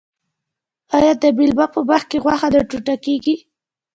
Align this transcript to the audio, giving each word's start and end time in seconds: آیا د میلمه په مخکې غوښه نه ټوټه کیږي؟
آیا 0.97 1.13
د 1.21 1.23
میلمه 1.37 1.65
په 1.73 1.79
مخکې 1.89 2.17
غوښه 2.23 2.47
نه 2.53 2.61
ټوټه 2.69 2.95
کیږي؟ 3.05 3.35